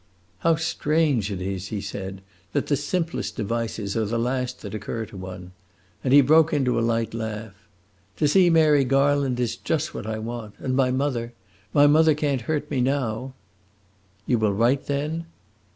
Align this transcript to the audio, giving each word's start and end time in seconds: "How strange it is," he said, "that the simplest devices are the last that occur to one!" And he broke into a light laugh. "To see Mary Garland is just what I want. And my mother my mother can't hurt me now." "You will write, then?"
"How 0.39 0.55
strange 0.55 1.31
it 1.31 1.39
is," 1.43 1.67
he 1.67 1.79
said, 1.79 2.23
"that 2.53 2.65
the 2.65 2.75
simplest 2.75 3.35
devices 3.35 3.95
are 3.95 4.05
the 4.05 4.17
last 4.17 4.63
that 4.63 4.73
occur 4.73 5.05
to 5.05 5.15
one!" 5.15 5.51
And 6.03 6.11
he 6.11 6.21
broke 6.21 6.51
into 6.53 6.79
a 6.79 6.81
light 6.81 7.13
laugh. 7.13 7.53
"To 8.15 8.27
see 8.27 8.49
Mary 8.49 8.83
Garland 8.83 9.39
is 9.39 9.55
just 9.55 9.93
what 9.93 10.07
I 10.07 10.17
want. 10.17 10.55
And 10.57 10.75
my 10.75 10.89
mother 10.89 11.33
my 11.71 11.85
mother 11.85 12.15
can't 12.15 12.41
hurt 12.41 12.71
me 12.71 12.81
now." 12.81 13.35
"You 14.25 14.39
will 14.39 14.53
write, 14.53 14.87
then?" 14.87 15.27